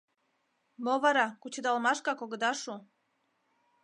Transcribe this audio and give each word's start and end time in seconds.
—Мо 0.83 0.93
вара, 1.03 1.27
кучедалмашкак 1.41 2.19
огыда 2.23 2.51
шу. 2.61 2.73